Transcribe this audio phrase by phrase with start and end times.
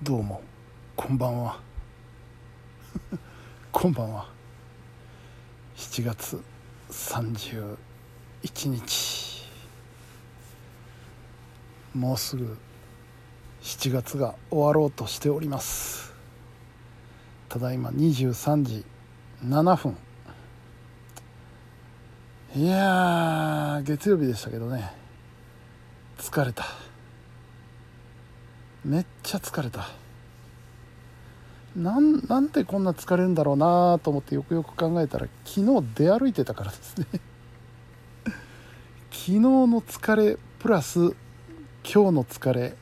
[0.00, 0.40] どうも
[0.94, 1.60] こんばんは。
[3.72, 4.28] こんばんは。
[5.76, 6.40] 7月
[6.88, 9.44] 31日。
[11.96, 12.56] もうすぐ
[13.62, 16.14] 7月が終わろうとしております。
[17.48, 18.84] ただいま23時
[19.44, 19.96] 7分。
[22.54, 24.92] いや月曜日でしたけどね。
[26.18, 26.88] 疲れた。
[28.84, 29.88] めっちゃ疲れた。
[31.76, 37.06] なんなんでこんな疲れるんだろうなと思ってよくよく考えたら昨日出歩いてたからですね。
[39.10, 41.14] 昨日の疲れプラス今
[41.84, 42.74] 日の疲れ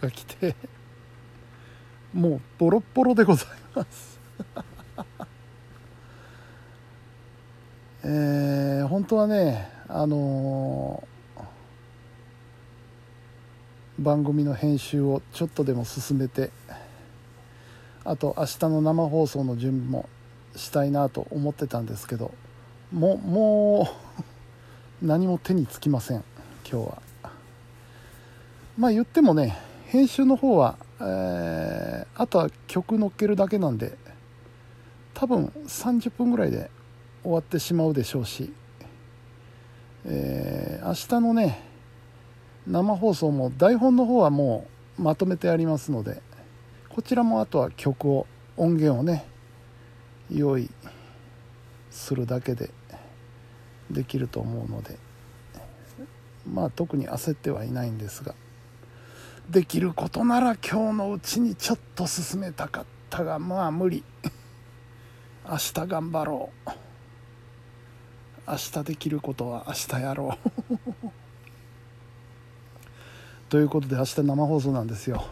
[0.00, 0.54] が来て
[2.12, 4.18] もうボロボロでございます。
[8.04, 11.06] えー、本当はねあのー、
[13.98, 16.50] 番組の編集をちょっとでも進めて
[18.04, 20.08] あと明日の生放送の準備も
[20.54, 22.32] したいなと思ってたんですけど
[22.92, 23.88] もうも
[25.00, 26.24] う 何も手につきません
[26.70, 27.02] 今日は。
[28.78, 33.96] まあ言ってもね編集の方は、えー、あとは曲乗っけるだけなんで
[35.14, 36.70] 多分30分ぐらいで
[37.22, 38.52] 終わってしまうでしょうし、
[40.04, 41.62] えー、明日のね
[42.66, 44.66] 生放送も台本の方はも
[44.98, 46.20] うまとめてありますので
[46.88, 49.26] こちらもあとは曲を音源をね
[50.30, 50.70] 用意
[51.90, 52.70] するだけで
[53.90, 54.98] できると思うので
[56.50, 58.34] まあ特に焦ってはいないんですが
[59.50, 64.02] できることなら今日のうちにちょっと進めたかったがまあ無理。
[65.48, 66.70] 明日頑張ろう。
[68.48, 70.36] 明日できることは明日やろ
[71.04, 71.25] う。
[73.48, 75.24] ということで明日生放送なんですよ。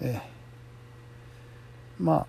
[0.00, 0.30] ええ。
[2.00, 2.26] まあ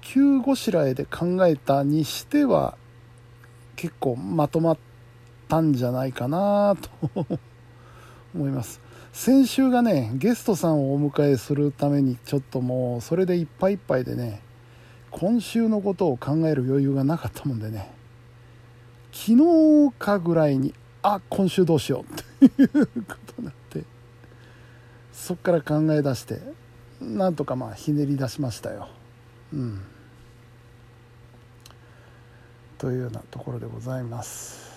[0.00, 2.76] 急ごしらえで考えたにしては
[3.76, 4.78] 結構まとまっ
[5.48, 7.26] たんじゃないかなと
[8.34, 8.80] 思います。
[9.12, 14.42] 先週がねゲストさんをお迎えするためにちょっともうそれでいっぱいいっぱいでね
[15.12, 17.92] 今週のことを考える余裕がなかったもんでね
[19.12, 19.36] 昨
[19.88, 20.74] 日かぐらいに
[21.06, 23.84] あ今週どうしようっていうことになって
[25.12, 26.40] そっから考え出して
[26.98, 28.88] なんとかまあひねり出しましたよ。
[29.52, 29.82] うん。
[32.78, 34.72] というようなところでございます。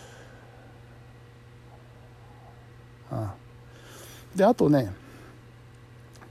[3.09, 3.33] あ。
[4.35, 4.91] であとね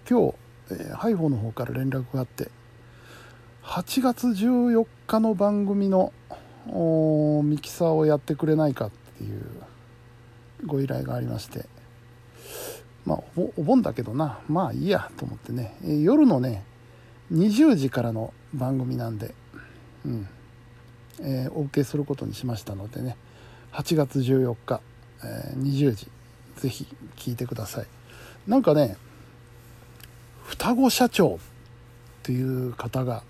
[0.09, 0.34] 今日、
[0.73, 2.51] えー、ハイホーの方から連絡があって
[3.63, 6.13] 8月14日の番組の
[7.43, 9.56] ミキサーをやってくれないかっていう
[10.66, 11.66] ご依頼がありまして。
[13.04, 13.19] まあ
[13.56, 14.41] お盆だけどな。
[14.49, 16.65] まあいいやと思ってね、え夜のね
[17.32, 19.34] 20時からの番組なんで、
[20.04, 20.28] うん。
[21.21, 23.16] えー、お受けすることにしましたのでね。
[23.72, 24.81] 8月14日、
[25.25, 26.09] えー、20時
[26.56, 27.87] ぜひ聞いてください。
[28.47, 28.97] なんかね
[30.44, 31.38] 双子社長っ
[32.22, 33.22] ていう方が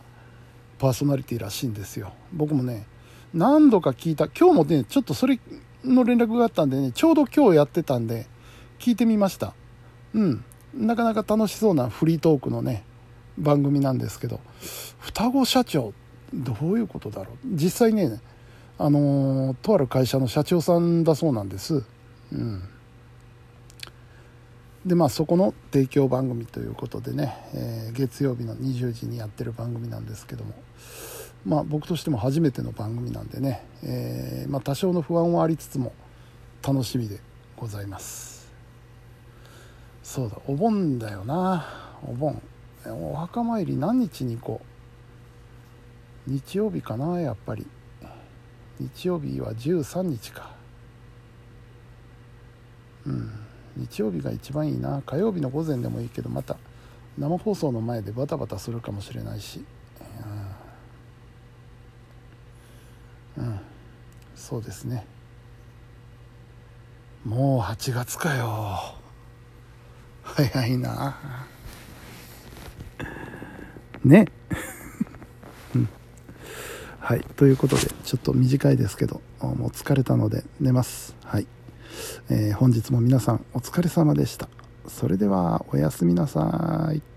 [0.79, 2.13] パーソナリティらしいんですよ。
[2.33, 2.87] 僕もね
[3.35, 4.29] 何度か聞いた。
[4.29, 5.39] 今日もねちょっとそれ
[5.87, 8.27] の連絡があったんでねちょうど今日やってたんで
[8.79, 9.55] 聞いてみました。
[10.15, 10.45] うん。
[10.75, 12.85] なかなか楽しそうなフリートークのね
[13.39, 14.41] 番組なんですけど
[14.99, 15.95] 双子社長
[16.35, 17.37] どういうことだろう。
[17.55, 18.21] 実際ね
[18.79, 21.85] あのー、とある会社の社長さんだそうなんです。
[22.33, 22.63] うん。
[24.85, 30.53] でまあそこの提供番組ということでね、えー、月曜日の20時にやってる番組なんですけども。
[31.47, 35.93] まあ僕としても初めての番組なんでね、えー、まあ、多少の不安はありつつも
[36.67, 37.21] 楽しみで
[37.57, 38.51] ございます。
[40.03, 41.65] そうだお盆だよな。
[42.07, 42.43] お盆。
[42.87, 44.61] お墓参り何日に行こ
[46.29, 46.31] う？
[46.31, 47.67] 日曜日かなやっぱり。
[48.79, 50.51] 日曜日は13日か。
[53.07, 53.31] うん。
[53.77, 55.03] 日曜日が一番いいな。
[55.07, 56.57] 火曜日の午前でもいいけどまた
[57.19, 59.65] 生放送の前でバタバタするかもしれないし
[63.37, 63.61] うん、うん、
[64.49, 65.05] そうですね。
[67.25, 68.95] もう8月かよ。
[70.23, 71.17] 早いな。
[74.05, 74.27] ね。
[75.75, 75.89] うん。
[77.01, 77.23] はい。
[77.35, 81.17] ということでちょっと短いですけどもう疲れたので寝ます。
[81.25, 81.49] はい。
[82.31, 84.49] えー、本日も皆さんお疲れ様でした。
[84.87, 87.16] それではおやすみなさい。